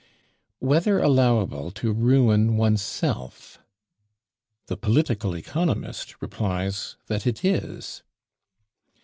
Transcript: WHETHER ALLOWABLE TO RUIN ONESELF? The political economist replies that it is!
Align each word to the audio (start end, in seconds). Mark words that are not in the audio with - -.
WHETHER 0.61 0.97
ALLOWABLE 0.97 1.69
TO 1.69 1.93
RUIN 1.93 2.57
ONESELF? 2.57 3.59
The 4.65 4.75
political 4.75 5.35
economist 5.37 6.19
replies 6.23 6.95
that 7.05 7.27
it 7.27 7.45
is! 7.45 8.01